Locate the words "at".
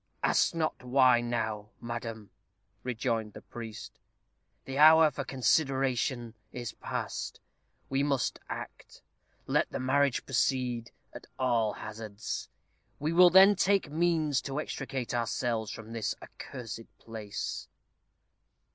11.13-11.27